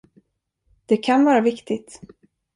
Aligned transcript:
Det 0.85 0.97
kan 1.03 1.25
vara 1.25 1.41
viktigt. 1.41 2.01